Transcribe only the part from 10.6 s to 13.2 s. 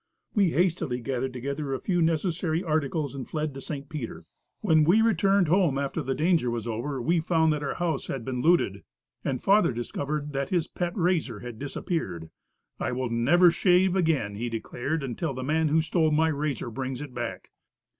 pet razor had disappeared. "I will